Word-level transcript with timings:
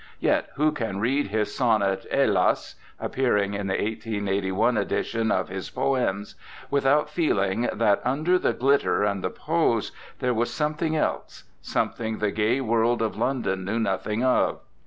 Yet 0.19 0.49
who 0.55 0.71
can 0.71 0.99
read 0.99 1.27
his 1.27 1.55
sonnet, 1.55 2.07
"Helas!" 2.11 2.73
appearing 2.99 3.53
in 3.53 3.67
the 3.67 3.75
1881 3.75 4.75
edition 4.75 5.29
of 5.31 5.49
his 5.49 5.69
POEMS, 5.69 6.33
without 6.71 7.07
feeling 7.07 7.69
that 7.71 8.01
under 8.03 8.39
the 8.39 8.53
glitter 8.53 9.03
and 9.03 9.23
the 9.23 9.29
pose 9.29 9.91
there 10.17 10.33
was 10.33 10.51
something 10.51 10.95
else, 10.95 11.43
something 11.61 12.17
the 12.17 12.31
gay 12.31 12.61
world 12.61 13.03
of 13.03 13.15
London 13.15 13.63
knew 13.63 13.77
nothing 13.79 14.23
of? 14.23 14.61